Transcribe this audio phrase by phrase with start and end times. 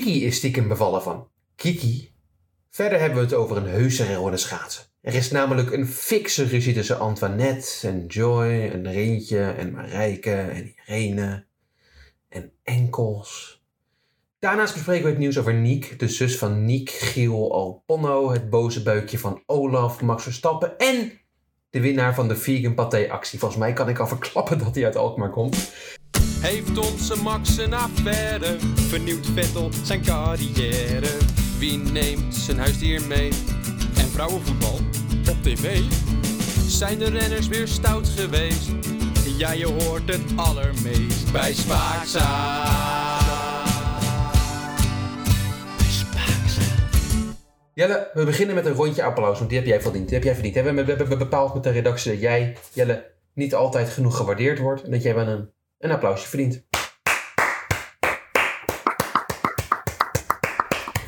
[0.00, 2.12] Kiki is stiekem bevallen van Kiki.
[2.70, 4.84] Verder hebben we het over een heuse rel schaatsen.
[5.00, 10.74] Er is namelijk een fikse ruzie tussen Antoinette en Joy en Rintje en Marijke en
[10.86, 11.46] Irene
[12.28, 13.62] en Enkels.
[14.38, 18.82] Daarnaast bespreken we het nieuws over Niek, de zus van Niek, Giel Alponno, het boze
[18.82, 21.12] buikje van Olaf, Max Verstappen en
[21.70, 23.38] de winnaar van de vegan paté actie.
[23.38, 25.72] Volgens mij kan ik al verklappen dat hij uit Alkmaar komt.
[26.40, 28.56] Heeft onze Max een affaire?
[28.74, 31.16] Vernieuwt Vettel zijn carrière?
[31.58, 33.28] Wie neemt zijn huisdier mee?
[33.96, 34.78] En vrouwenvoetbal
[35.30, 35.80] op tv?
[36.66, 38.70] Zijn de renners weer stout geweest?
[39.38, 42.28] Ja, je hoort het allermeest bij Spaakza.
[47.74, 50.04] Jelle, we beginnen met een rondje applaus, want die heb jij verdiend.
[50.04, 50.54] Die heb jij verdiend.
[50.54, 54.82] We hebben bepaald met de redactie dat jij, Jelle, niet altijd genoeg gewaardeerd wordt.
[54.82, 55.50] En dat jij wel een,
[55.80, 56.64] een applausje verdient.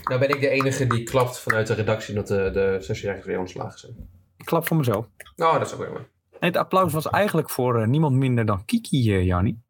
[0.03, 3.39] Nou ben ik de enige die klapt vanuit de redactie dat de, de stagiaires weer
[3.39, 4.11] ontslagen zijn.
[4.37, 5.09] Ik klap voor mezelf.
[5.37, 6.06] Nou, dat is ook weer mooi.
[6.31, 9.62] Nee, het applaus was eigenlijk voor eh, niemand minder dan Kiki, eh Jannie.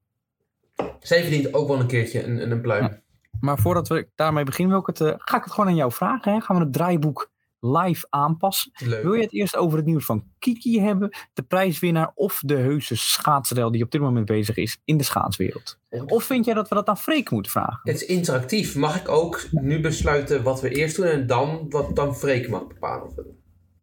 [0.99, 2.83] Zij verdient ook wel een keertje een, een, een pluim.
[2.83, 3.01] Ja.
[3.41, 5.93] Maar voordat we daarmee beginnen, wil ik het, eh, ga ik het gewoon aan jou
[5.93, 6.33] vragen.
[6.33, 6.41] Hè?
[6.41, 7.31] Gaan we het draaiboek
[7.65, 8.73] live aanpassen?
[8.85, 9.03] Leuk.
[9.03, 12.97] Wil je het eerst over het nieuws van Kiki hebben, de prijswinnaar of de heuse
[12.97, 15.79] schaatsrel die op dit moment bezig is in de schaatswereld?
[16.07, 17.81] Of vind jij dat we dat aan Freek moeten vragen?
[17.83, 18.75] Het is interactief.
[18.75, 22.67] Mag ik ook nu besluiten wat we eerst doen en dan wat dan Freek mag
[22.67, 23.07] bepalen?
[23.07, 23.15] Of?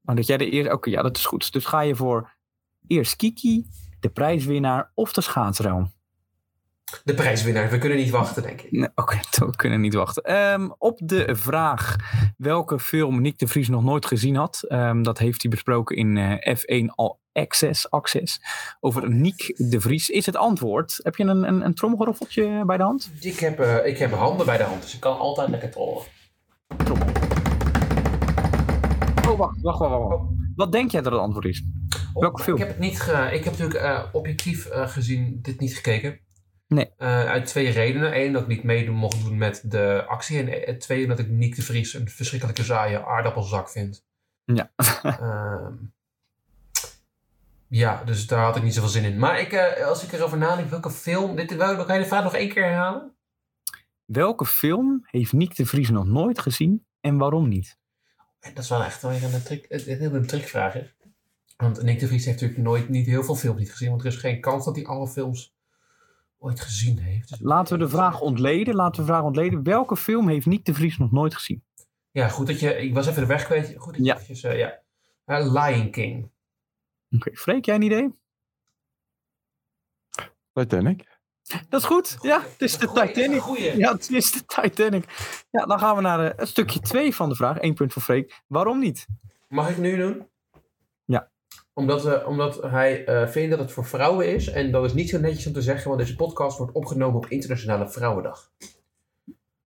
[0.02, 0.74] Maar dat jij de eerste.
[0.74, 1.54] Oké, ja, dat is goed.
[1.54, 2.36] Dus ga je voor
[2.88, 3.66] eerst Kiki,
[4.00, 5.92] de prijswinnaar of de schaatsrel?
[7.10, 7.70] De prijswinnaar.
[7.70, 8.72] We kunnen niet wachten, denk ik.
[8.72, 10.24] Nee, Oké, we kunnen niet wachten.
[10.24, 11.96] Ehm, op de vraag
[12.38, 14.64] welke film Nick de Vries nog nooit gezien had.
[14.68, 18.42] ehm, dat heeft hij besproken in eh, F1 All Access, Access.
[18.80, 21.00] Over Nick de Vries is het antwoord.
[21.04, 23.12] Heb je een, een, een tromgeroffeltje bij de hand?
[23.20, 26.04] Ik heb, eh, ik heb handen bij de hand, dus ik kan altijd lekker trollen.
[29.30, 29.92] Oh, wacht, wacht, wacht.
[30.10, 30.24] wacht.
[30.56, 31.64] Wat denk jij dat het antwoord is?
[32.14, 32.58] Welke film?
[32.58, 36.20] Ik heb, het niet ge- ik heb natuurlijk eh, objectief gezien dit niet gekeken.
[36.70, 36.92] Nee.
[36.98, 38.20] Eh, uit twee redenen.
[38.20, 40.40] Eén, dat ik niet meedoen mocht doen met de actie.
[40.40, 44.06] En eh, twee, dat ik Nick de Vries een verschrikkelijke saaie aardappelzak vind.
[44.46, 44.72] Ja.
[45.04, 45.74] Ehm,
[47.68, 49.20] ja, dus daar had ik niet zoveel zin in.
[49.20, 51.36] Maar ik, eh, als ik erover nadenk, welke film...
[51.36, 53.16] Dit, wel, kan je de vraag nog één keer herhalen?
[54.06, 57.78] Welke film heeft Nick de Vries nog nooit gezien en waarom niet?
[58.40, 60.74] En dat is wel echt wel een, trick, een, een, een trickvraag.
[60.74, 60.88] Hè?
[61.58, 63.90] Want Nick de Vries heeft natuurlijk nooit niet heel veel films niet gezien.
[63.90, 65.58] Want er is geen kans dat hij alle films
[66.40, 67.30] ooit gezien heeft.
[67.30, 68.76] Dus- Laten we de vraag ontleden.
[68.76, 69.64] Laten we de vraag ontleden.
[69.64, 71.64] Welke film heeft Nick de Vries nog nooit gezien?
[72.12, 72.78] Ja, goed dat je...
[72.78, 73.74] Ik was even de weg kwijt.
[73.78, 74.14] Goed dat je Ja.
[74.14, 74.80] eventjes, eh, ja.
[75.26, 76.32] Eh, Lion King.
[77.10, 78.18] Oké, Freek, jij een idee?
[80.54, 81.18] Titanic.
[81.70, 82.18] Dat is goed.
[82.22, 83.42] Ja, het is de Goeie, Titanic.
[83.42, 83.78] goeie.
[83.78, 85.06] Ja, het is de Titanic.
[85.52, 87.62] Ja, dan gaan we naar eh, het stukje 2 van de vraag.
[87.62, 88.42] Eén punt voor Freek.
[88.48, 89.06] Waarom niet?
[89.48, 90.28] Mag ik nu doen?
[91.80, 94.48] Omdat, eh, omdat hij eh, vindt dat het voor vrouwen is.
[94.50, 97.26] En dat is niet zo netjes om te zeggen, want deze podcast wordt opgenomen op
[97.30, 98.52] Internationale Vrouwendag.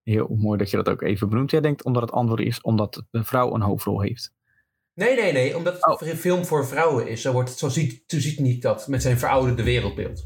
[0.04, 1.52] Heel mooi dat je dat ook even benoemt.
[1.52, 4.34] Jij denkt omdat het antwoord is omdat de vrouw een hoofdrol heeft.
[4.94, 5.58] Nee, nee, nee.
[5.58, 6.08] Omdat het Oh.
[6.08, 7.22] een film voor vrouwen is.
[7.22, 10.24] Zo, wordt het, zo, ziet, zo ziet niet dat met zijn verouderde wereldbeeld.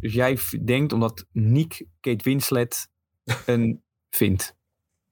[0.00, 2.90] Dus jij denkt omdat Nick Kate Winslet
[3.46, 4.56] een vindt.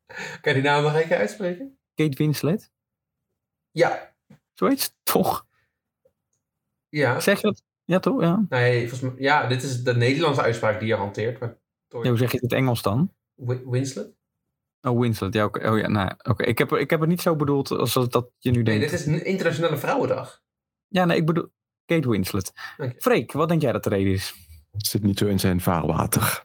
[0.07, 1.79] Kan je die naam nog een keer uitspreken?
[1.95, 2.71] Kate Winslet?
[3.71, 4.15] Ja.
[4.55, 4.95] Zoiets?
[5.03, 5.46] Toch?
[6.97, 7.21] Ja.
[7.21, 7.62] Zeg je dat?
[7.84, 8.21] Ja, toch?
[8.21, 8.47] Ja.
[8.49, 11.41] Nee, volgens mij, ja, dit is de Nederlandse uitspraak die je hanteert.
[11.41, 11.59] Maar
[11.89, 13.15] Ja, hoe zeg je het in het Engels dan?
[13.34, 14.15] Wi- Winslet?
[14.81, 15.34] Oh, Winslet.
[15.34, 15.71] Ja, oké.
[15.71, 16.45] Oh, ja, nou, oké.
[16.45, 18.81] Ik, heb, ik heb het niet zo bedoeld als dat, je nu Nee, denkt.
[18.91, 20.43] dit is een Internationale Vrouwendag.
[20.87, 21.53] Ja, nee, ik bedoel
[21.84, 22.53] Kate Winslet.
[22.79, 22.95] Oké.
[22.99, 24.34] Freek, wat denk jij dat de reden is?
[24.77, 26.45] Zit niet zo in zijn vaarwater.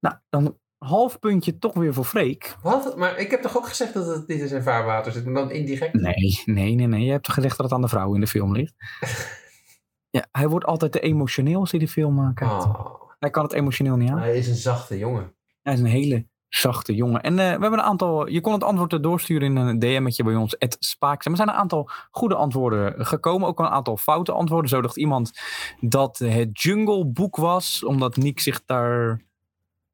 [0.00, 2.56] Nou, dan half puntje toch weer voor Freek.
[2.62, 2.96] Wat?
[2.96, 5.50] Maar ik heb toch ook gezegd dat het niet in zijn vaarwater zit, maar dan
[5.50, 5.94] indirect?
[5.94, 7.04] Nee, nee, nee, nee.
[7.04, 8.74] Je hebt toch gezegd dat het aan de vrouw in de film ligt?
[10.16, 12.52] ja, hij wordt altijd te emotioneel als hij de film eh, kijkt.
[12.64, 14.18] Oh, Hij kan het emotioneel niet aan.
[14.18, 15.34] hij is een zachte jongen.
[15.62, 17.22] Hij is een hele zachte jongen.
[17.22, 18.28] En eh, we hebben een aantal...
[18.28, 21.24] Je kon het antwoord er doorsturen in een DM'tje bij ons, Spaak.
[21.24, 23.48] Maar er zijn een aantal goede antwoorden gekomen.
[23.48, 24.70] Ook een aantal foute antwoorden.
[24.70, 25.32] Zo dacht iemand
[25.80, 27.84] dat het Jungle boek was.
[27.84, 29.26] Omdat Nick zich daar...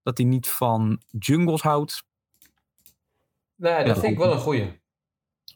[0.05, 2.05] Dat hij niet van jungles houdt.
[3.57, 4.81] Nee, dat Ja, vind ik wel een goeie.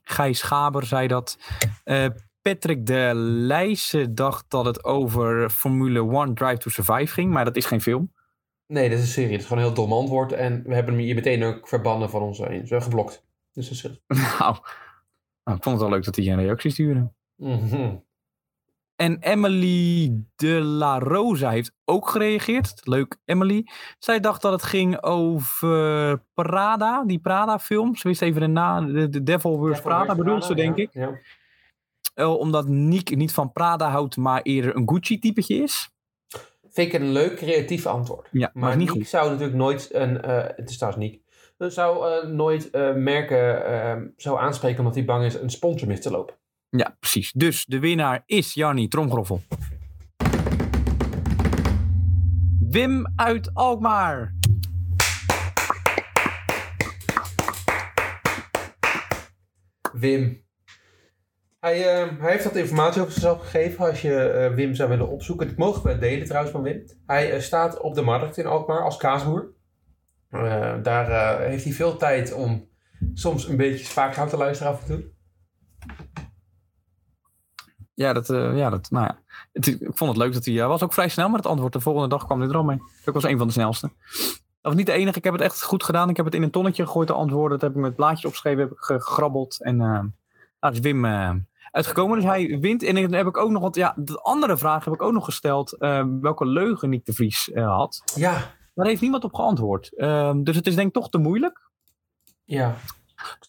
[0.03, 1.39] Gijs Gaber zei dat.
[1.85, 2.07] Eh,
[2.43, 7.33] Patrick de Leijsen dacht dat het over Formule 1 Drive to Survive ging.
[7.33, 8.13] Maar dat is geen film.
[8.67, 9.33] Nee, dat is een serie.
[9.33, 10.33] Het is gewoon een heel dom antwoord.
[10.33, 12.67] En we hebben hem hier meteen ook verbannen van ons heen.
[12.67, 13.25] Zo geblokt.
[13.53, 14.01] Dus dat is het.
[14.39, 14.57] nou,
[15.45, 17.13] nou, ik vond het wel leuk dat hij een reactie stuurde.
[17.37, 17.97] Mhm.
[19.01, 22.81] En Emily de la Rosa heeft ook gereageerd.
[22.85, 23.67] Leuk, Emily.
[23.99, 27.97] Zij dacht dat het ging over Prada, die Prada-film.
[27.97, 30.89] Ze wist even de naam, de, de Devil Wears Prada bedoelt ze, denk ik.
[30.93, 31.19] Ja.
[32.15, 35.91] Eh, omdat Niek niet van Prada houdt, maar eerder een Gucci-typetje is.
[36.71, 38.29] Vind ik een leuk creatief antwoord.
[38.31, 39.09] Ja, maar, Maar niet Niek goed.
[39.09, 40.23] zou natuurlijk nooit een.
[40.23, 41.23] eh, het is trouwens Niek.
[41.59, 46.35] Zou eh, nooit merken zou aanspreken omdat hij bang is een sponsor mis te lopen.
[46.71, 47.33] Ja, precies.
[47.33, 49.43] Dus de winnaar is Jannie Tromgroffel.
[52.69, 54.35] Wim uit Alkmaar.
[59.93, 60.47] Wim.
[61.61, 65.09] Hij, eh, hij heeft wat informatie over zichzelf gegeven als je eh, Wim zou willen
[65.09, 65.47] opzoeken.
[65.47, 66.85] Dat mogen we delen trouwens van Wim.
[67.07, 69.57] Hij eh, staat op de markt in Alkmaar als kaasboer.
[70.83, 72.69] Daar heeft hij veel tijd om
[73.15, 75.17] soms een beetje spaakhout te luisteren af en toe.
[77.99, 79.19] Ja, dat, eh, ja, dat, nou ja.
[79.53, 81.73] Het, ik vond het leuk dat hij, hij was ook vrij snel met het antwoord.
[81.73, 82.83] De volgende dag kwam hij er al mee.
[83.05, 83.91] Ik was een van de snelste.
[84.37, 85.19] Dat was niet de enige.
[85.19, 86.09] Ik heb het echt goed gedaan.
[86.09, 87.59] Ik heb het in een tonnetje gegooid, de antwoorden.
[87.59, 89.63] Dat heb ik met blaadjes opgeschreven, heb ik gegrabbeld.
[89.63, 90.01] En eh
[90.61, 91.31] daar is Wim eh,
[91.71, 92.17] uitgekomen.
[92.17, 92.83] Dus hij wint.
[92.83, 95.25] En dan heb ik ook nog wat, ja, de andere vraag heb ik ook nog
[95.25, 95.77] gesteld.
[96.21, 98.03] welke leugen Nick de Vries had.
[98.15, 99.97] Ja, Daar heeft niemand op geantwoord.
[99.97, 101.71] Ehm, dus het is denk ik toch te moeilijk.
[102.45, 102.75] ja.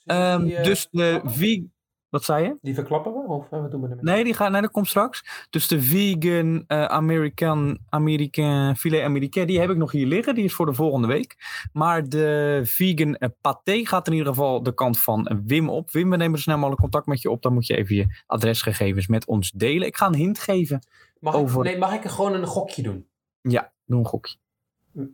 [0.06, 1.74] Ehm, eh, dus de verklappen?
[2.10, 2.58] Wat zei je?
[2.62, 3.20] Die verklappen we?
[3.28, 4.04] Of eh, wat doen we ermee?
[4.14, 5.48] Nee, die gaat, nee, dat komt straks.
[5.50, 10.36] Dus de vegan eh American, American filet Americain, die heb ik nog hier liggen.
[10.36, 11.36] Die is voor de volgende week.
[11.74, 15.92] Maar de vegan paté gaat in ieder geval de kant van Wim op.
[15.92, 17.42] Wim, we nemen zo snel mogelijk contact met je op.
[17.42, 19.88] Dan moet je even je adresgegevens met ons delen.
[19.88, 20.80] Ik ga een hint geven.
[21.20, 23.08] Mag, over- ik, nee, mag ik er gewoon een gokje doen?
[23.42, 24.36] Ja, doe een gokje.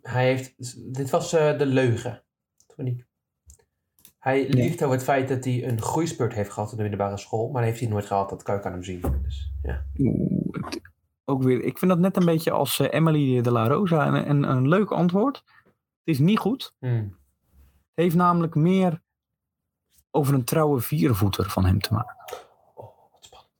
[0.01, 0.53] Hij heeft,
[0.95, 2.23] dit was de leugen.
[2.75, 3.05] van Niek.
[4.25, 7.49] Hij liegt over het feit dat hij een groeispurt heeft gehad in de middelbare school,
[7.49, 8.29] maar dat heeft hij nooit gehad.
[8.29, 9.01] Dat kan ik aan hem zien.
[9.23, 9.85] Dus, ja.
[9.97, 10.53] Oeh,
[11.25, 14.07] ook weer, ik vind dat net een beetje als eh, Emily de la Rosa.
[14.07, 15.43] Een, een, een leuk antwoord.
[15.63, 15.73] Het
[16.03, 16.75] is niet goed.
[16.79, 17.17] Hmm.
[17.95, 19.01] Het heeft namelijk meer
[20.11, 22.15] over een trouwe viervoeter van hem te maken.
[22.73, 23.51] Oh, wat spannend.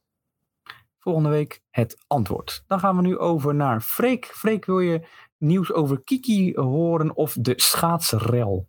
[0.99, 2.63] Volgende week het antwoord.
[2.67, 4.25] Dan gaan we nu over naar Freek.
[4.25, 5.07] Freek, wil je
[5.37, 8.67] nieuws over Kiki horen of de schaatsrel?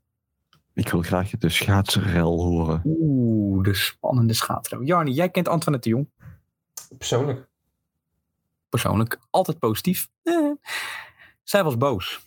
[0.76, 2.82] Ik wil graag de schaatsrel horen.
[2.84, 4.82] Oeh, de spannende schaatsrel.
[4.82, 6.08] Jarni, jij kent Antoinette de Jong.
[6.98, 7.48] Persoonlijk.
[8.68, 10.08] Persoonlijk altijd positief.
[10.22, 10.50] Eh.
[11.42, 12.20] Zij was boos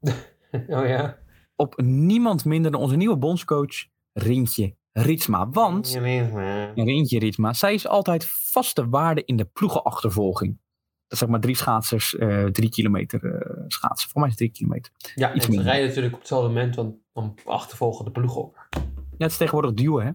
[0.50, 1.18] oh ja.
[1.56, 5.48] op niemand minder dan onze nieuwe bondscoach Rintje Ritsma.
[5.48, 5.98] Want
[6.74, 10.58] Rintje Ritsma, zij is altijd vaste waarde in de ploegenachtervolging.
[11.08, 14.10] Zeg maar drie schaatsers, eh, drie kilometer eh, schaatsen.
[14.10, 14.92] Voor mij is het drie kilometer.
[15.14, 18.66] Ja, Iets en ze rijden natuurlijk op hetzelfde moment, want dan achtervolgen de ploegen op.
[18.70, 18.80] Ja,
[19.24, 20.10] het is tegenwoordig duwen, hè?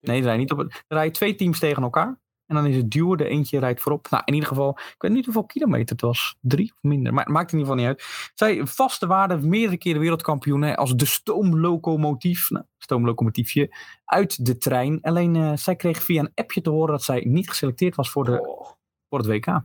[0.00, 0.72] Nee, ze rijden niet op het.
[0.72, 2.18] Er rijden twee teams tegen elkaar.
[2.46, 4.06] En dan is het duwen, de eentje rijdt voorop.
[4.10, 6.36] Nou, in ieder geval, ik weet niet hoeveel kilometer het was.
[6.40, 7.14] Drie of minder.
[7.14, 8.30] Maar het maakt in ieder geval niet uit.
[8.34, 10.62] Zij vaste waarde, meerdere keren wereldkampioen.
[10.62, 12.50] Hè, als de stoomlocomotief.
[12.50, 13.74] Nou, stoomlocomotiefje.
[14.04, 14.98] Uit de trein.
[15.02, 18.24] Alleen, eh, zij kreeg via een appje te horen dat zij niet geselecteerd was voor,
[18.24, 18.66] de, Oh.
[19.08, 19.60] voor het WK.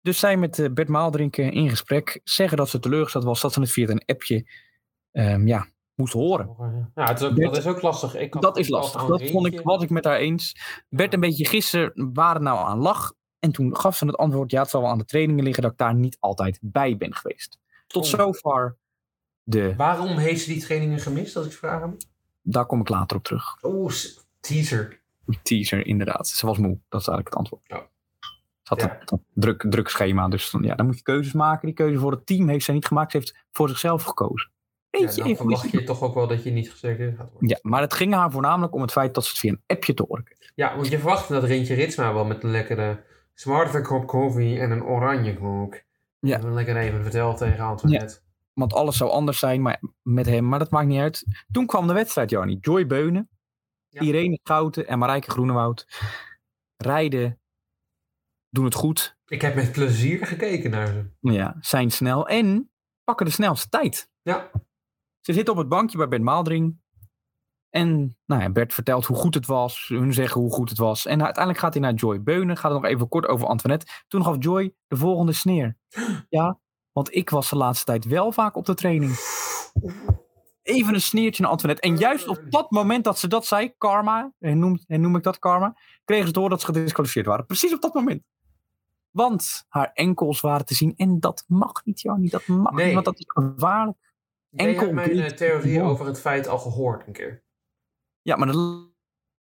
[0.00, 2.20] Dus zij met eh, Bert Maaldrink in gesprek.
[2.24, 4.50] Zeggen dat ze teleurgesteld was dat ze het via een appje
[5.12, 6.56] ehm, ja, moest horen.
[6.94, 8.14] Ja, het is ook, Bert- dat is ook lastig.
[8.14, 9.04] Ik Dat is lastig.
[9.04, 10.56] Dat vond ik, was ik met haar eens.
[10.88, 13.12] Bert een beetje gisteren waar het nou aan lag.
[13.38, 15.72] En toen gaf ze het antwoord, ja, het zal wel aan de trainingen liggen dat
[15.72, 17.58] ik daar niet altijd bij ben geweest.
[17.86, 18.76] Tot zover
[19.42, 21.96] de, Waarom heeft ze die trainingen gemist, als ik vraag hem?
[22.42, 23.58] daar kom ik later op terug.
[23.62, 23.92] Oeh,
[24.40, 25.00] teaser.
[25.42, 26.28] Teaser, inderdaad.
[26.28, 27.62] Ze was moe, dat is eigenlijk het antwoord.
[27.66, 27.88] Ja.
[28.64, 28.90] Ze had Ja.
[29.00, 31.66] een, een druk, druk schema, dus dan, ja, dan moet je keuzes maken.
[31.66, 34.50] Die keuze voor het team heeft zij niet gemaakt, ze heeft voor zichzelf gekozen.
[34.90, 37.48] Ja, Beetje dan verwacht je toch ook wel dat je niet geselecteerd gaat worden.
[37.48, 39.94] Ja, maar het ging haar voornamelijk om het feit dat ze het via een appje
[39.94, 40.50] te horen kreeg.
[40.54, 43.02] Ja, want je verwacht dat Rintje Ritsma wel met een lekkere
[43.34, 45.80] zwarte kop koffie en een oranje koek.
[46.20, 46.34] Ja.
[46.36, 48.18] En dan lekker even verteld tegen Antoinette.
[48.52, 51.24] Want alles zou anders zijn maar, met hem, maar dat maakt niet uit.
[51.52, 52.58] Toen kwam de wedstrijd, Jarnie.
[52.60, 53.28] Joy Beunen,
[53.88, 54.00] Ja.
[54.00, 55.86] Irene Schouten en Marijke Groenewoud
[56.76, 57.38] rijden,
[58.54, 61.10] doen het goed, Ik heb met plezier gekeken naar ze.
[61.20, 62.70] ja, zijn snel en
[63.04, 64.08] pakken de snelste tijd.
[64.22, 64.50] Ja,
[65.20, 66.82] Ze zitten op het bankje bij Bert Maaldring.
[67.70, 69.84] En nou ja, Bert vertelt hoe goed het was.
[69.88, 71.06] Hun zeggen hoe goed het was.
[71.06, 72.56] En uiteindelijk gaat hij naar Joy Beunen.
[72.56, 73.86] Gaat het nog even kort over Antoinette.
[74.08, 75.76] Toen gaf Joy de volgende sneer.
[76.28, 76.58] Ja,
[76.92, 79.12] want ik was de laatste tijd wel vaak op de training.
[80.62, 81.88] Even een sneertje naar Antoinette.
[81.88, 85.22] En juist op dat moment dat ze dat zei, karma, en noem, en noem ik
[85.22, 87.46] dat karma, kregen ze door dat ze gedisqualificeerd waren.
[87.46, 88.22] Precies op dat moment.
[89.14, 90.94] Want haar enkels waren te zien.
[90.96, 92.30] En dat mag niet, Jannie.
[92.30, 92.84] Dat mag Nee.
[92.84, 93.98] niet, want dat is gevaarlijk.
[94.56, 97.42] Enkel hebt mijn eh, theorie over het feit al gehoord een keer.
[98.22, 98.88] Ja, maar de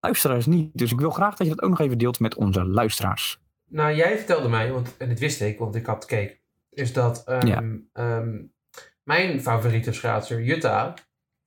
[0.01, 0.71] luisteraars niet.
[0.79, 3.41] Dus ik wil graag dat je dat ook nog even deelt met onze luisteraars.
[3.71, 6.39] Nou, jij vertelde mij, want, en dit wist ik, want ik had gekeken,
[6.71, 7.63] is dat ehm, Ja.
[7.93, 8.45] ehm,
[9.03, 10.95] mijn favoriete schaatser, Jutta,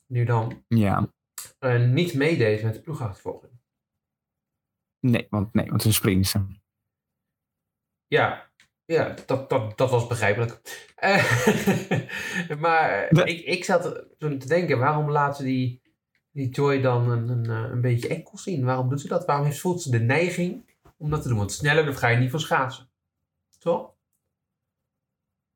[0.05, 1.07] nu dan Ja,
[1.59, 3.51] eh, niet meedeed met de ploegachtervolging.
[4.99, 6.60] nee, want, nee, want een springster.
[8.11, 8.49] Ja,
[8.85, 10.61] ja dat, dat, dat was begrijpelijk.
[10.95, 11.47] Eh,
[12.63, 15.81] maar ik, ik zat toen te denken, waarom laat ze die,
[16.31, 18.65] die Joy dan een, een, eh, een beetje enkel zien?
[18.65, 19.25] Waarom doet ze dat?
[19.25, 21.37] Waarom heeft, voelt ze de neiging om dat te doen?
[21.37, 22.89] Want sneller dan ga je niet van schaatsen.
[23.59, 23.93] Toch?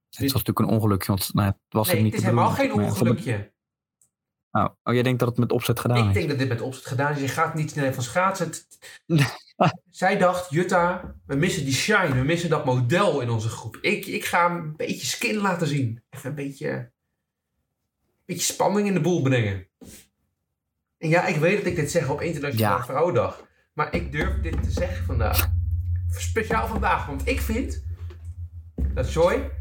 [0.09, 2.51] Het was natuurlijk een ongelukje, want nou, het was nee, er niet het is helemaal
[2.51, 3.53] geen ongelukje.
[4.51, 6.13] Oh, oh, jij denkt dat het met opzet gedaan Ik is?
[6.13, 7.21] denk dat dit met opzet gedaan is.
[7.21, 8.51] Je gaat niet snel van schaatsen.
[9.89, 12.13] Zij dacht, Jutta, we missen die shine.
[12.13, 13.77] We missen dat model in onze groep.
[13.81, 16.03] Ik, ik ga hem een beetje skin laten zien.
[16.09, 16.91] Even een beetje, een
[18.25, 19.67] beetje spanning in de boel brengen.
[20.97, 22.85] En ja, ik weet dat ik dit zeg op Internationale Ja.
[22.85, 23.47] Vrouwendag.
[23.73, 25.51] Maar ik durf dit te zeggen vandaag.
[26.09, 27.05] Speciaal vandaag.
[27.05, 27.83] Want ik vind
[28.93, 29.51] dat Joy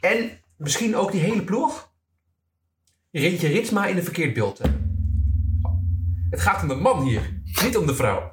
[0.00, 1.92] en misschien ook die hele ploeg
[3.10, 4.80] Rintje Ritsma in een verkeerd beeld hebben.
[6.30, 8.32] Het gaat om de man hier, niet om de vrouw.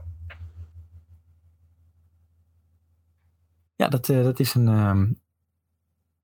[3.80, 5.08] Ja, dat, eh, dat is een, ehm,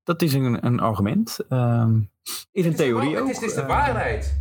[0.04, 1.38] dat is een, een argument.
[1.48, 2.00] Ehm,
[2.52, 3.26] is een theorie gewoon- ook.
[3.28, 4.40] Het is, het is de eh, waarheid.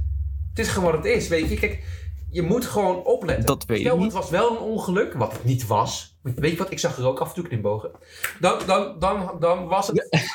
[0.50, 1.56] Het is gewoon wat het is, weet je.
[1.60, 1.84] Kijk,
[2.30, 3.46] je moet gewoon opletten.
[3.46, 4.06] Dat weet Stel, niet.
[4.06, 6.18] het was wel een ongeluk, wat het niet was.
[6.22, 7.92] Weet je wat, ik zag er ook af en toe knipbogen.
[8.40, 10.28] Dan, dan, dan, dan was het...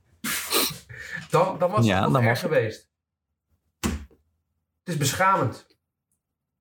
[1.30, 2.50] dan, dan was Ja, het nog erg het.
[2.50, 2.88] geweest.
[3.80, 3.90] Het
[4.84, 5.66] is beschamend.
[5.68, 5.74] We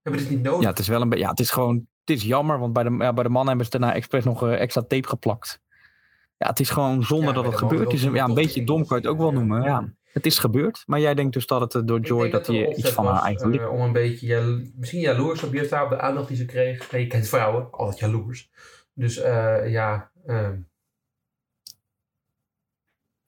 [0.10, 0.62] hebben dit niet nodig.
[0.62, 1.24] Ja, het is wel een beetje.
[1.24, 1.88] Ja, het is gewoon.
[2.10, 4.44] Het is jammer, want bij de, ja, bij de mannen hebben ze daarna expres nog
[4.44, 5.62] eh, extra tape geplakt.
[6.38, 8.01] Ja, het is gewoon zonde Ja, dat het gebeurd is.
[8.04, 9.63] Ja, een beetje dom kan je het ook wel noemen.
[9.63, 10.84] Ja, het is gebeurd.
[10.86, 13.06] Maar jij denkt dus dat het eh, door Joy dat er hij een iets van
[13.06, 16.38] haar eigen eh, om een beetje, jalo- misschien jaloers op Jutta, op de aandacht die
[16.38, 16.92] ze kreeg.
[16.92, 18.50] Nee, je kent vrouwen, altijd jaloers.
[18.94, 20.58] Dus eh, ja, ehm,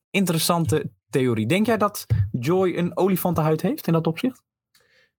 [0.10, 1.48] Interessante theorie.
[1.48, 4.44] Denk jij dat Joy een olifantenhuid heeft in dat opzicht?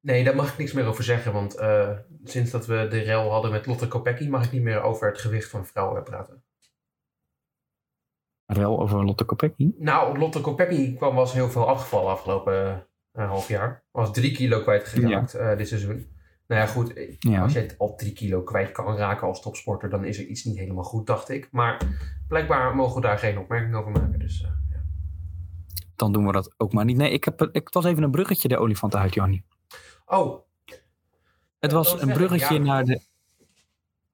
[0.03, 1.33] Nee, daar mag ik niks meer over zeggen.
[1.33, 1.91] Want eh,
[2.25, 5.19] sinds dat we de rel hadden met Lotte Kopecky, mag ik niet meer over het
[5.19, 6.43] gewicht van vrouwen praten.
[8.47, 9.73] Wel over Lotte Kopecky.
[9.79, 13.85] Nou, Lotte Kopecky kwam was heel veel afgevallen afgelopen eh, half jaar.
[13.91, 16.07] Was drie kilo kwijtgeraakt eh, dit seizoen.
[16.47, 17.17] Nou ja, goed.
[17.19, 17.43] Ja.
[17.43, 20.45] Als je het al drie kilo kwijt kan raken als topsporter, dan is er iets
[20.45, 21.49] niet helemaal goed, dacht ik.
[21.51, 21.81] Maar
[22.29, 24.19] blijkbaar mogen we daar geen opmerking over maken.
[24.19, 24.61] Dus ja.
[25.97, 26.97] Dan doen we dat ook maar niet.
[26.97, 29.45] Nee, ik heb, ik, het was even een bruggetje, de olifantenhuid, Jannie.
[30.13, 30.41] Oh,
[31.59, 33.01] Het was een bruggetje naar de.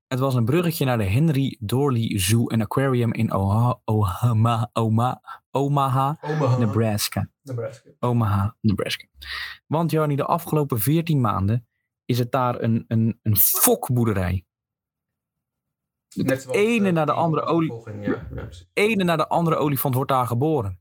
[0.06, 5.20] Het was een bruggetje naar de Henry Dorley Zoo and Aquarium in Oha, Ohama, Oma,
[5.50, 7.30] Omaha, Omaha, Nebraska.
[7.42, 7.90] Nebraska.
[7.98, 9.06] Omaha, Nebraska.
[9.66, 11.66] Want Jarni, de afgelopen 14 maanden
[12.04, 14.44] is het daar een, een, een fokboerderij.
[16.50, 17.72] Ene eh, naar de andere olie-.
[18.72, 20.80] Ene naar de andere olifant wordt daar geboren.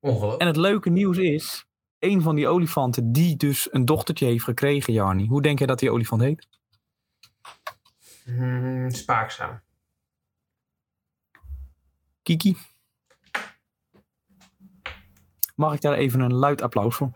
[0.00, 0.40] Ongelooflijk.
[0.40, 1.66] En het leuke nieuws is,
[2.04, 5.26] een van die olifanten die dus een dochtertje heeft gekregen, Jarni.
[5.26, 6.48] Hoe denk je dat die olifant heet?
[8.24, 9.60] Hmm, spaakzaam.
[12.22, 12.56] Kiki?
[15.54, 17.10] Mag ik daar even een luid applaus voor?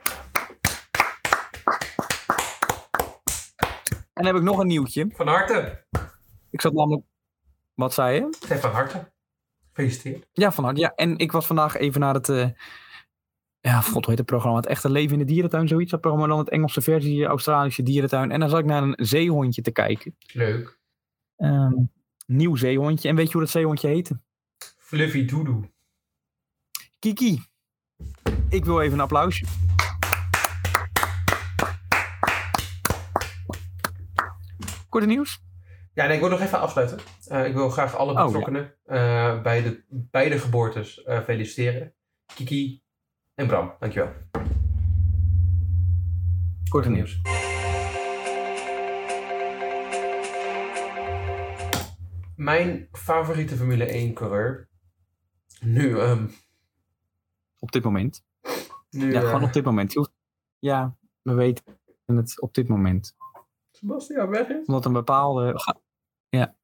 [4.13, 5.11] En dan heb ik nog een nieuwtje.
[5.15, 5.85] Van harte.
[6.51, 7.07] Ik zat namelijk...
[7.75, 8.57] Wat zei je?
[8.59, 9.13] Van harte.
[9.73, 10.27] Gefeliciteerd.
[10.33, 10.81] Ja, van harte.
[10.81, 12.29] Ja, en ik was vandaag even naar het...
[12.29, 12.49] eh,
[13.61, 14.57] ja, god, hoe heet het programma?
[14.57, 15.91] Het echte leven in de dierentuin, zoiets.
[15.91, 18.31] Dat programma dan het Engelse versie, Australische dierentuin.
[18.31, 20.17] En dan zat ik naar een zeehondje te kijken.
[20.33, 20.79] Leuk.
[21.37, 21.73] Ehm,
[22.27, 23.09] nieuw zeehondje.
[23.09, 24.21] En weet je hoe dat zeehondje heette?
[24.79, 25.71] Fluffy Doodoo.
[26.99, 27.43] Kiki.
[28.49, 29.45] Ik wil even een applausje.
[34.89, 35.41] Korte nieuws?
[35.95, 36.99] Ja, nee, ik wil nog even afsluiten.
[37.29, 38.25] Eh, ik wil graag alle Oh, ja.
[38.25, 41.95] betrokkenen eh, bij de beide geboortes eh, feliciteren.
[42.35, 42.83] Kiki
[43.39, 44.13] en Bram, dankjewel.
[46.69, 47.21] Korte nieuws.
[52.37, 54.69] Mijn favoriete Formule 1 coureur.
[55.61, 56.27] Nu, ehm
[57.59, 58.25] Op dit moment.
[58.91, 59.95] nu Ja, eh, gewoon op dit moment.
[60.59, 61.65] Ja, we weten
[62.07, 63.17] het op dit moment.
[63.71, 64.67] Sebastian weg is.
[64.67, 65.55] Omdat een bepaalde...
[66.29, 66.57] Ja.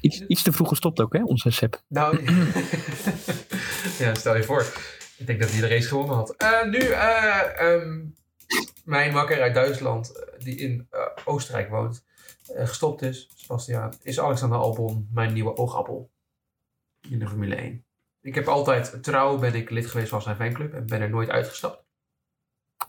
[0.00, 1.82] Iets, iets te vroeg gestopt ook, hè, onze Sep.
[1.88, 2.18] Nou,
[3.98, 4.66] ja, stel je voor.
[5.16, 6.36] Ik denk dat hij de race gewonnen had.
[6.36, 8.04] Eh, nu, eh, ehm,
[8.84, 10.88] mijn makker uit Duitsland, eh, die in
[11.24, 12.04] Oostenrijk woont,
[12.54, 16.10] gestopt is, Sebastian, is Alexander Albon mijn nieuwe oogappel
[17.08, 17.84] in de Formule 1.
[18.20, 21.28] Ik heb altijd trouw, ben ik lid geweest van zijn fanclub en ben er nooit
[21.28, 21.84] uitgestapt.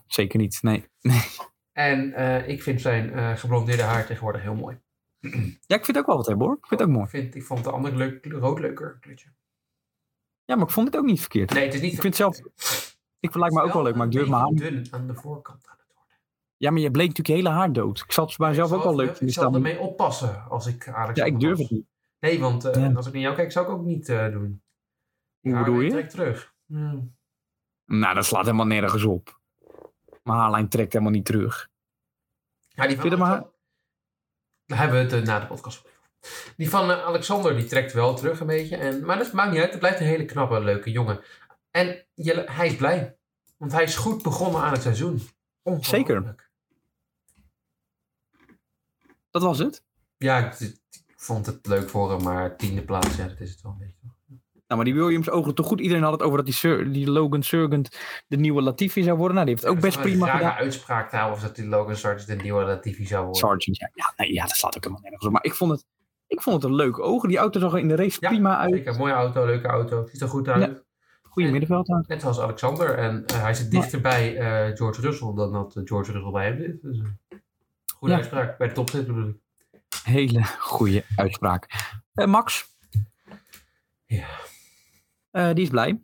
[0.06, 0.86] Zeker niet, nee.
[1.72, 4.80] En eh, ik vind zijn geblondeerde haar tegenwoordig heel mooi.
[5.20, 6.56] Ja, ik vind het ook wel wat hebben hoor.
[6.56, 7.04] Ik vind het ook mooi.
[7.04, 8.98] Ik, vind, ik vond de andere leuk, rood leuker.
[9.00, 9.28] kleurtje.
[10.44, 11.50] Ja, maar ik vond het ook niet verkeerd.
[11.52, 11.92] Nee, het is niet...
[11.92, 12.38] Ik vind het zelf...
[13.20, 15.66] Ik lijkt me ook wel leuk, maar ik durf mijn haar dun aan de voorkant
[15.68, 16.16] aan het worden.
[16.56, 17.98] Ja, maar je bleek natuurlijk je hele haar dood.
[18.00, 19.16] Ik zat bij mezelf ook wel leuk.
[19.20, 21.86] Ik zal ermee oppassen als ik Alex Ja, ik durf het niet.
[22.20, 22.92] Nee, want uh, Ja.
[22.92, 24.62] als ik naar jou kijk, zou ik ook niet eh, doen.
[25.40, 25.90] Hoe Ja, bedoel je?
[25.90, 26.54] Trek terug.
[26.66, 27.16] Hmm.
[27.84, 29.40] Nou, dat slaat helemaal nergens op.
[30.22, 31.68] Mijn haarlijn trekt helemaal niet terug.
[32.68, 33.50] Ja, die van
[34.68, 35.86] Daar hebben we het eh, na de podcast.
[36.56, 38.76] Die van eh, Alexander, die trekt wel terug een beetje.
[38.76, 39.70] En, maar dat maakt niet uit.
[39.70, 41.20] Het blijft een hele knappe, leuke jongen.
[41.70, 43.16] En je, hij is blij.
[43.56, 45.20] Want hij is goed begonnen aan het seizoen.
[45.62, 46.50] Ongelooflijk.
[49.30, 49.84] Dat was het.
[50.16, 53.62] Ja, ik, ik vond het leuk voor hem, maar tiende plaats, ja, dat is het
[53.62, 54.17] wel een beetje.
[54.68, 55.80] Nou, maar die Williams ogen toch goed.
[55.80, 59.34] Iedereen had het over dat die, Sur- die Logan Surgent de nieuwe Latifi zou worden.
[59.34, 60.56] Nou, die heeft het ook best prima een rare gedaan.
[60.56, 63.40] uitspraak trouwens dat die Logan Sargent de nieuwe Latifi zou worden.
[63.40, 63.90] Sargent, ja.
[63.94, 65.32] Ja, nee, ja, dat slaat ook helemaal nergens op.
[65.32, 65.84] Maar ik vond het,
[66.26, 67.28] ik vond het een leuke ogen.
[67.28, 68.72] Die auto zag er in de race Ja, prima uit.
[68.74, 70.06] Zeker, mooie auto, leuke auto.
[70.06, 70.62] Ziet er goed uit.
[70.62, 70.82] Ja.
[71.22, 72.04] Goede middenveld aan.
[72.06, 72.94] Net zoals Alexander.
[72.98, 76.46] En eh, hij zit dichter bij eh, George Russell dan dat eh, George Russell bij
[76.46, 76.82] hem zit.
[76.82, 77.00] Dus,
[77.94, 78.20] goede Ja.
[78.20, 78.58] uitspraak.
[78.58, 79.36] Bij de top zit bedoel ik.
[80.04, 81.66] Hele goede uitspraak.
[82.14, 82.66] Eh, Max,
[84.06, 84.26] Ja.
[85.30, 86.00] Eh, die is blij.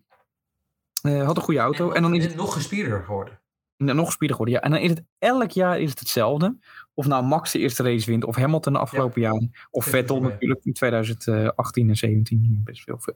[1.03, 1.91] Eh, had een goede auto.
[1.91, 3.39] En, dan is het nog gespierder geworden.
[3.77, 4.55] Nog speediger geworden.
[4.55, 4.61] Ja.
[4.61, 6.59] En dan is het elk jaar is het hetzelfde.
[6.95, 9.51] Of nou Max de eerste race wint, of Hamilton de afgelopen jaren.
[9.71, 12.61] Of is Vettel natuurlijk in 2018 en 17.
[12.65, 13.15] Best veel.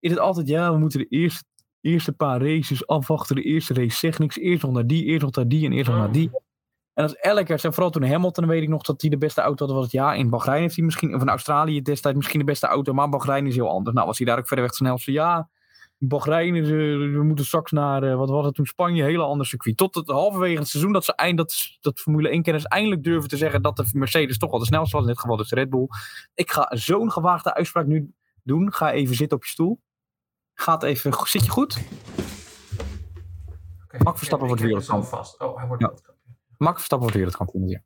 [0.00, 1.44] Is het altijd, ja, we moeten de eerste,
[1.80, 3.36] eerste paar races afwachten.
[3.36, 4.38] De eerste race zegt niks.
[4.38, 6.30] Eerst nog naar die, eerst nog naar die en eerst nog naar die.
[7.00, 7.60] En dat is elk jaar.
[7.62, 9.74] En vooral toen Hamilton, weet ik nog dat hij de beste auto had.
[9.74, 12.66] Was het ja, in Bahrein heeft hij misschien, of in Australië destijds misschien de beste
[12.66, 12.92] auto.
[12.92, 13.94] Maar Bahrein is heel anders.
[13.94, 15.12] Nou, was hij daar ook verder weg snelste.
[15.12, 15.48] Ja,
[15.98, 16.76] Bahrein is, eh,
[17.16, 19.76] we moeten straks naar, eh, wat was het toen, Spanje, een hele ander circuit.
[19.76, 23.36] Tot het halverwege het seizoen dat ze eind, dat, dat Formule 1-kenners eindelijk durven te
[23.36, 25.04] zeggen dat de Mercedes toch wel de snelste was.
[25.04, 25.88] In dit geval dus Red Bull.
[26.34, 28.72] Ik ga zo'n gewaagde uitspraak nu doen.
[28.72, 29.80] Ga even zitten op je stoel.
[30.54, 31.78] Gaat even, zit je goed?
[33.84, 35.10] Oké, Max Verstappen wordt wereldkampioen.
[35.10, 35.40] vast.
[35.40, 36.09] Oh, hij wordt Ja.
[36.60, 37.68] Max Verstappen wordt wereldkampioen.
[37.68, 37.82] Ja.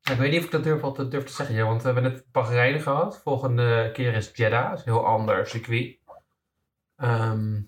[0.00, 2.24] Ja, ik weet niet of ik dat durf, te zeggen, ja, want we hebben net
[2.32, 3.20] Bahrein gehad.
[3.22, 5.98] Volgende keer is Jeddah, dat is een heel ander circuit.
[6.96, 7.60] Ehm,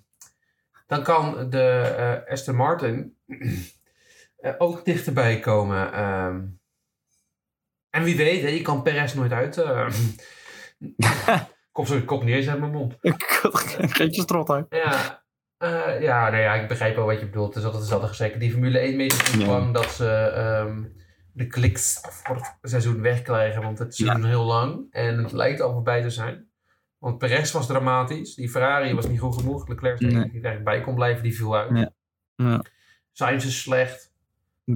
[0.86, 3.16] dan kan de eh Aston Martin
[4.36, 5.92] eh, ook dichterbij komen.
[5.92, 6.46] ehm.
[7.90, 9.58] en wie weet, hè, je kan Perez nooit uit.
[9.58, 9.90] eh,
[11.72, 12.96] kop kop neer in mijn mond.
[13.00, 14.66] Geef je strot uit.
[14.68, 15.23] Ja,
[15.64, 17.54] eh, ja, nou ja, ik begrijp wel wat je bedoelt.
[17.54, 18.40] Het is altijd gezegd.
[18.40, 19.46] Die Formule 1 meter Ja.
[19.46, 20.82] bang dat ze ehm,
[21.32, 23.62] de kliks voor het seizoen wegkrijgen.
[23.62, 26.48] Want het is heel lang en het lijkt al voorbij te zijn.
[26.98, 28.34] Want Perez was dramatisch.
[28.34, 29.68] Die Ferrari was niet goed genoeg.
[29.68, 30.16] Leclerc die Nee.
[30.16, 31.70] er eigenlijk bij kon blijven, die viel uit.
[31.78, 31.90] Ja.
[32.34, 32.62] Ja.
[33.12, 34.12] Sainz is slecht.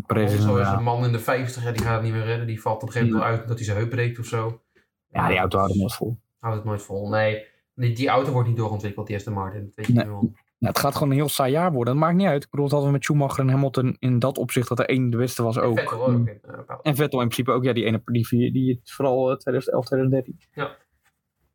[0.06, 2.24] Perez is Alonso is een- man in de 50 en die gaat het niet meer
[2.24, 2.46] redden.
[2.46, 4.62] Die valt op een gegeven moment uit omdat hij zijn heup breekt of zo.
[5.08, 6.18] Ja, die auto houdt het nooit vol.
[6.38, 7.08] Houdt het nooit vol.
[7.08, 9.64] Nee, die, die auto wordt niet doorontwikkeld, die Aston Martin.
[9.64, 10.04] Dat weet je Nee.
[10.04, 10.32] nu al.
[10.58, 11.94] Nou, het gaat gewoon een heel saai jaar worden.
[11.94, 12.44] Dat maakt niet uit.
[12.44, 15.10] Ik bedoel, dat hadden we met Schumacher en Hamilton in dat opzicht dat er één
[15.10, 15.78] de beste was ook.
[15.78, 16.08] Vettel ook.
[16.28, 17.64] in, eh, bepaalde- En Vettel in principe ook.
[17.64, 20.40] Ja, die ene die, die, die vooral eh, 2011, 2013.
[20.52, 20.64] Ja.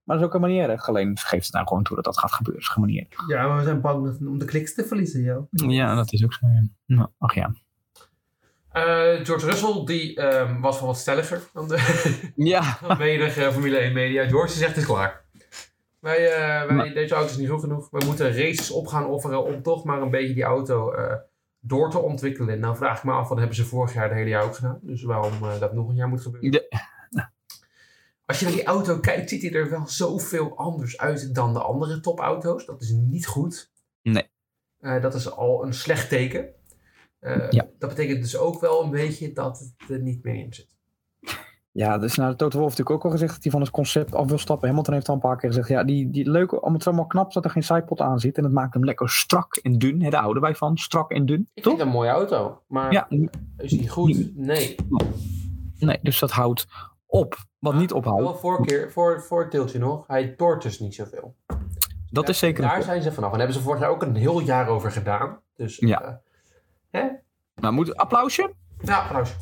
[0.03, 0.87] Maar dat is ook helemaal niet erg.
[0.87, 2.61] Alleen geeft het nou gewoon toe dat dat gaat gebeuren.
[2.63, 3.27] Dat is helemaal niet erg.
[3.29, 5.47] Ja, maar we zijn bang om de kliks te verliezen, joh.
[5.51, 6.47] Ja, dat is ook zo.
[6.47, 6.63] ja.
[6.85, 7.53] Nou, ach ja.
[8.71, 12.77] Eh, George Russell, die ehm, was wel wat stelliger dan de Ja.
[12.87, 14.27] dan menige Formule 1 media.
[14.27, 15.22] George zegt het is klaar.
[16.03, 16.93] Wij, eh, wij.
[16.93, 17.89] Deze auto is niet goed genoeg.
[17.91, 21.15] We moeten races op gaan offeren om toch maar een beetje die auto eh,
[21.59, 22.59] door te ontwikkelen.
[22.59, 24.79] Nou vraag ik me af, wat hebben ze vorig jaar de hele jaar ook gedaan.
[24.81, 26.51] Dus waarom eh, dat nog een jaar moet gebeuren.
[26.51, 26.81] De-
[28.25, 31.61] Als je naar die auto kijkt, ziet hij er wel zoveel anders uit dan de
[31.61, 32.65] andere topauto's.
[32.65, 33.71] Dat is niet goed.
[34.01, 34.29] Nee.
[35.01, 36.49] Dat is al een slecht teken.
[37.49, 37.67] Ja.
[37.79, 40.67] Dat betekent dus ook wel een beetje dat het er niet meer in zit.
[41.73, 44.15] Ja, dus nou, Toto Wolff heeft natuurlijk ook al gezegd dat hij van het concept
[44.15, 44.67] af wil stappen.
[44.67, 47.33] Hamilton heeft al een paar keer gezegd, ja, die, die leuke, allemaal het allemaal knap
[47.33, 48.37] dat er geen sidepot aan zit.
[48.37, 50.01] En het maakt hem lekker strak en dun.
[50.01, 51.49] Hè, daar houden wij van, strak en dun.
[51.53, 51.73] Ik Toch?
[51.73, 53.07] vind een mooie auto, maar Ja,
[53.57, 54.35] is die goed?
[54.35, 54.75] Nee.
[55.79, 56.67] nee, dus dat houdt
[57.05, 57.35] op.
[57.59, 60.95] Wat niet ophoudt, Wel voor, keer, voor, voor het deeltje nog, hij toort dus niet
[60.95, 61.35] zoveel.
[62.11, 63.31] dat is zeker Daar zijn ze vanaf.
[63.31, 65.39] En daar hebben ze vorig jaar ook een heel jaar over gedaan.
[65.55, 66.01] Dus Ja.
[66.01, 66.13] eh,
[67.01, 67.07] hè?
[67.55, 68.53] Nou, moet applausje?
[68.79, 69.35] Ja, applaus.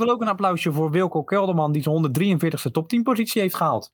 [0.00, 3.92] Wil ook een applausje voor Wilco Kelderman, die zijn 143ste top 10 positie heeft gehaald.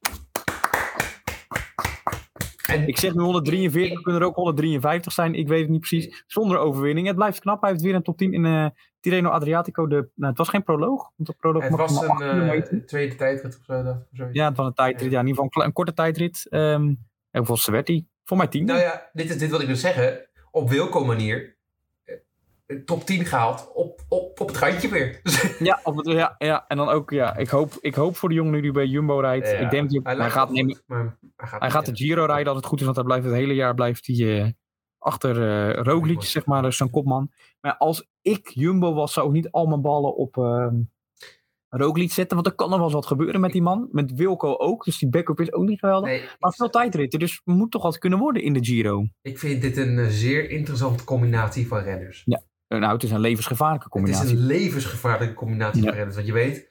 [2.66, 6.24] En Ik zeg nu 143, kunnen er ook 153 zijn, ik weet het niet precies.
[6.26, 7.06] Zonder overwinning.
[7.06, 8.66] Het blijft knap, hij heeft weer een top 10 in eh
[9.00, 9.86] Tirreno Adriatico.
[9.86, 13.14] De, nou, het was geen proloog, want de proloog het was een 8 eh, tweede
[13.14, 14.28] tijdrit of zo.
[14.32, 15.10] Ja, het was een tijdrit.
[15.10, 16.46] Ja, in ieder geval een, korte tijdrit.
[16.50, 16.94] Ehm
[17.30, 18.06] en werd hij?
[18.24, 18.64] Voor mij 10.
[18.64, 20.28] Nou ja, dit is dit wat ik wil zeggen.
[20.50, 21.55] Op welke manier.
[22.66, 25.20] Eh, top 10 gehaald op, op, op het randje weer.
[25.58, 28.34] Ja, op het, ja, ja, en dan ook, ja, ik hoop, ik hoop voor de
[28.34, 29.50] jongen nu die bij Jumbo rijdt.
[29.50, 32.46] Ja, ik denk dat hij, gaat, nemen, maar hij gaat, hij gaat de Giro rijden
[32.46, 34.50] als het goed is, want hij blijft het hele jaar blijft hij, eh,
[34.98, 37.32] achter eh Roglic, zeg maar, dus zijn kopman.
[37.60, 40.74] Maar als ik Jumbo was, zou ik niet al mijn ballen op ehm
[41.68, 43.88] Roglic zetten, want er kan nog wel eens wat gebeuren met die man.
[43.92, 46.10] Met Wilco ook, dus die backup is ook niet geweldig.
[46.10, 49.06] Nee, Maar veel tijdritten, dus moet toch wat kunnen worden in de Giro.
[49.22, 52.24] Ik vind dit een zeer interessante combinatie van renners.
[52.26, 54.26] Eh, Nou, het is een levensgevaarlijke Het combinatie.
[54.26, 55.94] is een levensgevaarlijke combinatie Ja.
[55.94, 56.12] van.
[56.12, 56.68] Want je weet,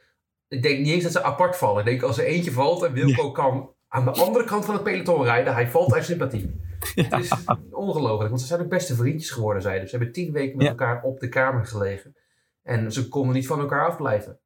[0.47, 1.79] ik denk niet eens dat ze apart vallen.
[1.79, 4.84] Ik denk als er eentje valt en Wilco kan aan de andere kant van het
[4.84, 6.63] peloton rijden, hij valt uit sympathie.
[6.95, 7.31] Het is
[7.71, 9.89] ongelooflijk, want ze zijn ook beste vriendjes geworden, zeiden.
[9.89, 12.15] Ze hebben tien weken met elkaar op de kamer gelegen.
[12.63, 14.39] En ze konden niet van elkaar afblijven.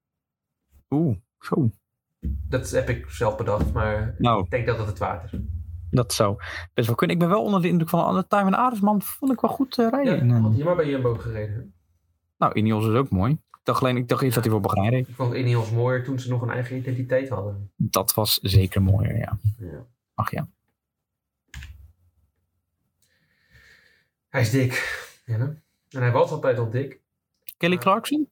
[0.90, 1.72] Oeh, zo.
[2.22, 5.40] Dat heb ik zelf bedacht, maar Nou, ik denk dat het het waard is.
[5.92, 6.36] Dat zou
[6.74, 7.16] best wel kunnen.
[7.16, 9.02] Ik ben wel onder de indruk van de Time en Aresman.
[9.02, 10.20] Vond ik wel goed eh, Ja, rijden.
[10.20, 11.74] En, eh, had hij maar bij Jumbo gereden.
[12.38, 13.32] nou, Ineos is ook mooi.
[13.32, 15.08] Ik dacht alleen, ik dacht eerst dat hij voor Bahrein reed.
[15.08, 17.72] Ik vond Ineos mooier toen ze nog een eigen identiteit hadden.
[17.76, 19.38] Dat was zeker mooier, ja.
[19.58, 19.86] Ja.
[20.14, 20.48] Ach ja.
[24.30, 25.08] Hij is dik.
[25.26, 27.00] En hij was altijd al dik.
[27.58, 28.30] Kelly Clarkson?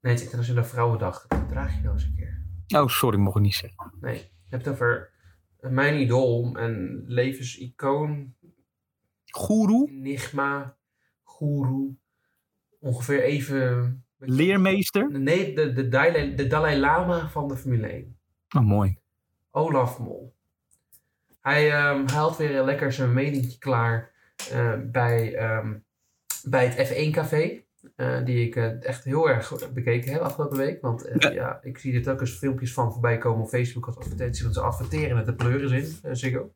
[0.00, 1.24] Nee, het is Internationale Vrouwendag.
[1.28, 2.80] Dat draag je nou eens een keer.
[2.80, 3.92] Oh, sorry, mocht ik niet zeggen.
[4.00, 5.10] Nee, je hebt het over
[5.70, 8.34] mijn idool en levensicoon,
[9.26, 9.88] Goeroe?
[9.90, 10.76] enigma,
[11.22, 11.94] goeroe.
[12.80, 14.04] Ongeveer even...
[14.18, 15.10] Leermeester?
[15.20, 18.18] Nee, de, de, Dalai, de Dalai Lama van de Formule 1.
[18.56, 18.98] Oh, mooi.
[19.50, 20.34] Olaf Mol.
[21.40, 24.12] Hij, ehm, hij had weer lekker zijn meningje klaar
[24.50, 25.78] eh, bij, ehm,
[26.44, 27.61] bij het F1-café.
[27.96, 30.80] Eh, die ik eh, echt heel erg goed bekeken heb afgelopen week.
[30.80, 31.30] Want eh, Ja.
[31.30, 31.58] ja.
[31.62, 34.42] ik zie er telkens filmpjes van voorbij komen op Facebook als advertentie.
[34.42, 36.52] Want ze adverteren met de pleuris in, eh, Ziggo.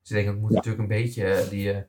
[0.00, 0.56] Dus ik denk, ik moet Ja.
[0.56, 1.82] natuurlijk een beetje eh, die, eh,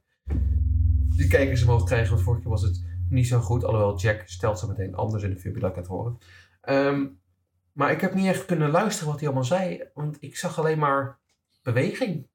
[1.16, 2.10] die kijkers omhoog krijgen.
[2.10, 3.64] Want vorige keer was het niet zo goed.
[3.64, 6.18] Alhoewel Jack stelt ze meteen anders in de filmpje dat ik het horen.
[6.62, 7.08] Ehm,
[7.74, 9.84] maar ik heb niet echt kunnen luisteren wat hij allemaal zei.
[9.94, 11.20] Want ik zag alleen maar
[11.64, 12.28] beweging.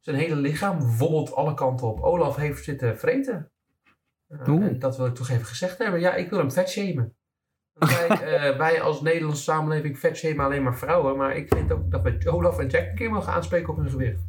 [0.00, 2.00] Zijn hele lichaam wobbelt alle kanten op.
[2.00, 3.50] Olaf heeft zitten vreten.
[4.48, 4.66] Oeh.
[4.66, 6.00] en dat wil ik toch even gezegd hebben.
[6.00, 7.14] Ja, ik wil hem vetshamen.
[7.78, 11.16] Wij, eh, wij als Nederlandse samenleving vetshamen alleen maar vrouwen.
[11.16, 13.90] Maar ik vind ook dat we Olaf en Jack een keer mogen aanspreken op hun
[13.90, 14.20] gewicht.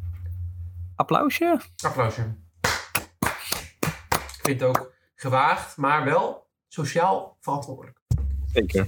[0.96, 1.60] Applausje?
[1.84, 2.34] Applausje.
[4.36, 7.98] Ik vind het ook gewaagd, maar wel sociaal verantwoordelijk.
[8.52, 8.86] Zeker.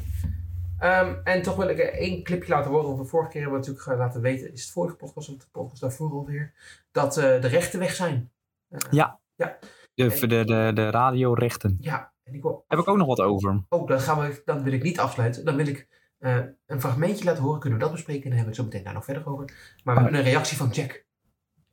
[0.78, 2.86] Ehm, en toch wil ik één clipje laten horen.
[2.86, 4.52] Want de vorige keer hebben we natuurlijk eh, laten weten.
[4.52, 6.52] Is het vorige podcast of de podcast daarvoor alweer?
[6.92, 8.30] Dat eh, de rechten weg zijn.
[8.68, 9.20] Eh, Ja.
[9.34, 9.58] Ja.
[9.94, 11.76] De, de, de, de radiorechten.
[11.80, 12.12] Ja.
[12.22, 13.64] En ik wil, Heb ik ook nog wat over.
[13.68, 15.44] oh, dan, gaan we, dan wil ik niet afsluiten.
[15.44, 17.60] Dan wil ik eh, een fragmentje laten horen.
[17.60, 18.22] Kunnen we dat bespreken?
[18.22, 19.76] En dan hebben we het zo meteen daar nog verder over.
[19.84, 21.04] Maar we hebben een reactie van Jack.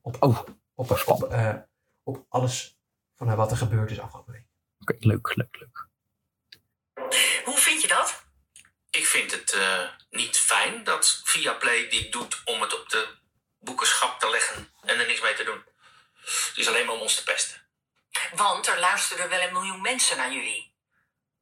[0.01, 0.39] Op, Oh.
[0.75, 1.55] op, op, eh,
[2.03, 2.79] op alles
[3.15, 4.45] van eh, wat er gebeurd is afgelopen week.
[4.79, 5.87] Oké, leuk, leuk, leuk.
[7.45, 8.23] Hoe vind je dat?
[8.89, 13.07] Ik vind het eh, niet fijn dat Viaplay dit doet om het op de
[13.59, 15.61] boekenschap te leggen en er niks mee te doen.
[16.21, 17.60] Het is alleen maar om ons te pesten.
[18.35, 20.73] Want er luisteren wel een miljoen mensen naar jullie.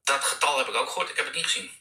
[0.04, 1.78] Dat getal heb ik ook gehoord, ik heb het niet gezien.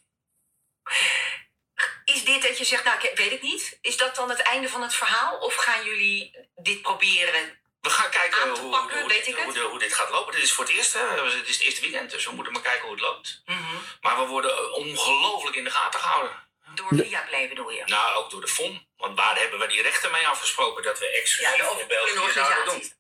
[2.04, 4.68] Is dit dat je zegt, nou ik weet het niet, is dat dan het einde
[4.68, 5.38] van het verhaal?
[5.38, 7.58] Of gaan jullie dit proberen?
[7.80, 10.34] We gaan kijken Aan te hoe, pakken, hoe, ik hoe, de- dit gaat lopen.
[10.34, 11.00] Dit is voor het eerst, hè?
[11.00, 13.42] Het is het eerste weekend, dus we moeten maar kijken hoe het loopt.
[13.44, 13.76] Mhm.
[14.00, 16.46] Maar we worden eh, ongelooflijk in de gaten gehouden.
[16.74, 17.82] Door Viaplay bedoel je?
[17.86, 18.86] Nou, ook door de FON.
[18.96, 22.32] Want waar hebben we die rechten mee afgesproken dat we Ja, exclusief de in België
[22.32, 22.92] zouden doen?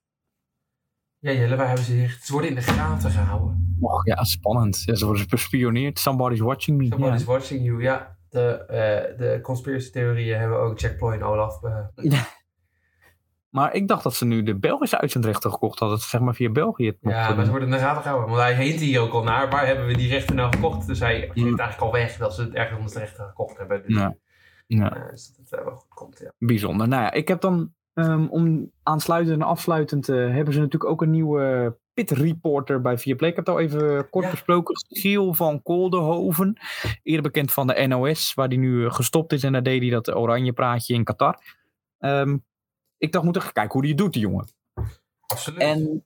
[1.20, 2.12] Ja, Jelle, waar hebben ze zich?
[2.24, 3.76] Ze worden in de gaten gehouden.
[3.80, 4.82] Och, ja, spannend.
[4.84, 5.98] Ja, ze worden bespioneerd.
[5.98, 6.86] Somebody's watching me.
[6.86, 7.26] Somebody's Ja.
[7.26, 7.82] watching you.
[7.82, 11.62] Ja, de, eh de conspiracy theorieën hebben ook Jack Ploy en Olaf.
[11.62, 11.86] eh,
[13.48, 15.96] Maar ik dacht dat ze nu de Belgische uitzendrechten gekocht hadden.
[15.96, 18.28] Dat ze zeg maar via België het ja, maar ze worden in de gaten gehouden.
[18.30, 19.50] Want hij hint hier ook al naar.
[19.50, 20.86] Waar hebben we die rechten nou gekocht?
[20.86, 23.82] Dus hij geeft eigenlijk al weg dat ze het ergens onder de rechten gekocht hebben.
[23.86, 24.16] Dus, Ja.
[24.66, 24.96] Ja.
[24.96, 26.32] eh, dus dat het wel goed komt, ja.
[26.38, 26.88] Bijzonder.
[26.88, 31.02] Nou ja, ik heb dan ehm, om aansluitend en afsluitend eh, hebben ze natuurlijk ook
[31.02, 33.30] een nieuwe pit reporter bij Viaplay.
[33.30, 34.30] Ik heb het al even kort Ja.
[34.30, 34.74] besproken.
[34.88, 36.58] Giel van Koldenhoven.
[37.02, 39.42] Eerder bekend van de NOS, waar die nu eh, gestopt is.
[39.42, 41.56] En daar deed hij dat oranje praatje in Qatar.
[41.98, 42.36] Ehm,
[42.98, 44.48] ik dacht, moet even kijken hoe die het doet, die jongen.
[45.20, 45.60] Absoluut.
[45.60, 46.04] En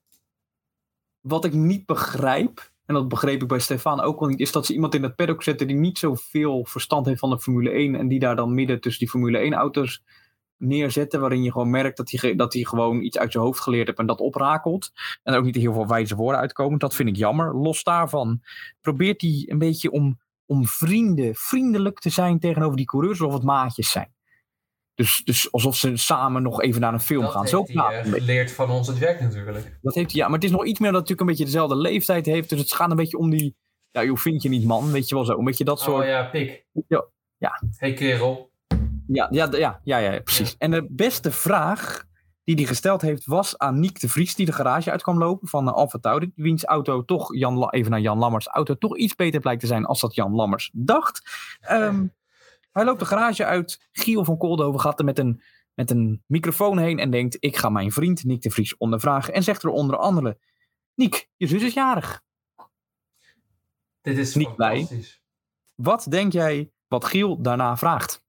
[1.21, 4.65] wat ik niet begrijp, en dat begreep ik bij Stefan ook wel niet, is dat
[4.65, 7.95] ze iemand in het paddock zetten die niet zoveel verstand heeft van de Formule 1
[7.95, 10.03] en die daar dan midden tussen die Formule 1 auto's
[10.63, 13.87] neerzetten, waarin je gewoon merkt dat hij, dat hij gewoon iets uit zijn hoofd geleerd
[13.87, 14.91] heeft en dat oprakelt.
[15.23, 16.79] En ook niet heel veel wijze woorden uitkomen.
[16.79, 17.55] Dat vind ik jammer.
[17.55, 18.41] Los daarvan
[18.81, 23.43] probeert hij een beetje om, om vrienden, vriendelijk te zijn tegenover die coureurs, alsof het
[23.43, 24.13] maatjes zijn.
[24.95, 27.47] Dus, dus alsof ze samen nog even naar een film gaan.
[27.47, 29.79] Zo hij, geleerd van ons het werk natuurlijk.
[29.81, 31.75] Dat heeft hij, ja, maar het is nog iets meer dat natuurlijk een beetje dezelfde
[31.75, 32.49] leeftijd heeft.
[32.49, 33.55] Dus het gaat een beetje om die,
[33.91, 35.37] ja, hoe vind je niet man, weet je wel zo.
[35.37, 36.65] Een beetje dat soort, Oh ja, pik.
[36.87, 37.05] Ja,
[37.37, 37.61] ja.
[37.77, 38.51] Hey kerel.
[39.07, 40.55] Ja, ja, ja, ja, ja, precies.
[40.57, 42.05] En de beste vraag
[42.43, 45.47] die hij gesteld heeft was aan Niek de Vries, die de garage uit kwam lopen
[45.47, 46.31] van uh, Alfa Tauri.
[46.35, 49.67] Wiens auto toch, Jan, La- even naar Jan Lammers auto, toch iets beter blijkt te
[49.67, 51.21] zijn als dat Jan Lammers dacht.
[51.61, 52.05] Ehm,
[52.71, 53.87] hij loopt de garage uit.
[53.91, 55.41] Giel van Koldoven gaat er met een,
[55.73, 59.33] met een microfoon heen en denkt: Ik ga mijn vriend Niek de Vries ondervragen.
[59.33, 60.37] En zegt er onder andere:
[60.95, 62.21] Niek, je zus is jarig.
[64.01, 64.87] Dit is Niet blij.
[65.75, 68.22] Wat denk jij wat Giel daarna vraagt?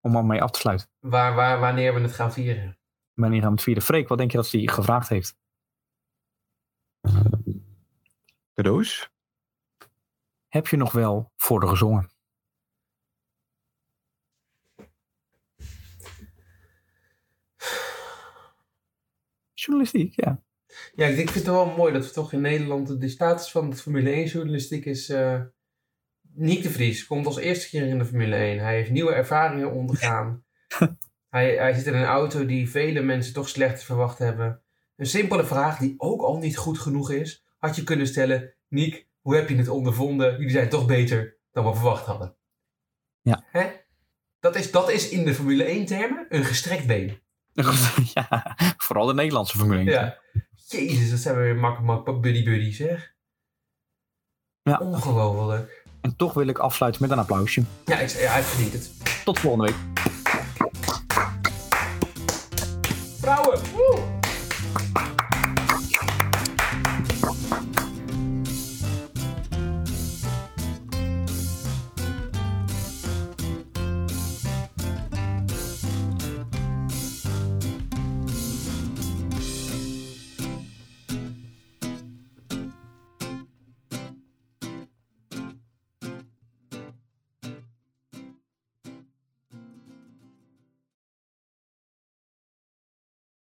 [0.00, 0.88] Om maar mee af te sluiten.
[0.98, 2.78] Waar, waar, wanneer we het gaan vieren.
[3.14, 3.82] Wanneer gaan we het vieren?
[3.82, 5.36] Freek, wat denk je dat hij gevraagd heeft?
[8.54, 9.10] Cadeaus?
[10.48, 12.10] Heb je nog wel voor de gezongen?
[19.54, 20.42] Journalistiek, ja.
[20.94, 23.76] Ja, ik vind het wel mooi dat we toch in Nederland de status van de
[23.76, 25.08] Formule 1 journalistiek is.
[25.08, 25.40] eh
[26.34, 28.58] Niek de Vries komt als eerste keer in de Formule 1.
[28.58, 30.44] Hij heeft nieuwe ervaringen ondergaan.
[31.28, 34.62] hij, hij zit in een auto die vele mensen toch slecht verwacht hebben.
[34.96, 39.08] Een simpele vraag die ook al niet goed genoeg is, had je kunnen stellen: Niek,
[39.20, 40.32] hoe heb je het ondervonden?
[40.32, 42.36] Jullie zijn toch beter dan we verwacht hadden.
[43.22, 43.44] Ja.
[43.50, 43.70] Hè?
[44.40, 47.20] Dat, is, dat is in de Formule 1 termen een gestrekt been.
[48.14, 48.56] ja.
[48.76, 49.86] Vooral de Nederlandse Formule 1.
[49.86, 50.18] Ja.
[50.54, 53.14] Jezus, dat zijn we weer mak, mak, buddy buddy zeg.
[54.62, 54.78] Ja.
[54.78, 55.79] Ongelooflijk.
[56.00, 57.62] En toch wil ik afsluiten met een applausje.
[57.84, 58.90] Ja, ik, ja, hij verdient het.
[59.24, 59.89] Tot volgende week.